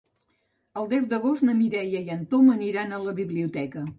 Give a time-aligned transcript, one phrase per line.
[0.83, 3.87] El deu d'agost na Mireia i en Tom aniran a la biblioteca.